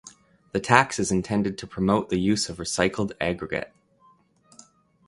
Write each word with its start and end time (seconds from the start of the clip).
The 0.51 0.59
tax 0.59 0.97
is 0.97 1.11
intended 1.11 1.59
to 1.59 1.67
promote 1.67 2.09
the 2.09 2.17
use 2.19 2.49
of 2.49 2.57
recycled 2.57 3.11
aggregate. 3.21 3.71